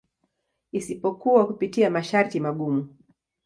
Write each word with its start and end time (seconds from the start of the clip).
Isipokuwa 0.71 1.47
kupitia 1.47 1.89
masharti 1.89 2.39
magumu. 2.39 2.95